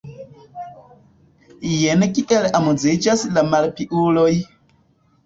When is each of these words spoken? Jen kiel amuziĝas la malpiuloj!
Jen 1.71 2.05
kiel 2.15 2.47
amuziĝas 2.61 3.27
la 3.37 3.45
malpiuloj! 3.51 4.31